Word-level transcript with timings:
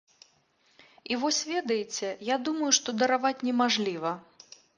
І 1.15 1.17
вось 1.23 1.41
ведаеце, 1.51 2.07
я 2.33 2.39
думаю, 2.49 2.71
што 2.79 2.97
дараваць 3.03 3.35
немажліва? 3.51 4.17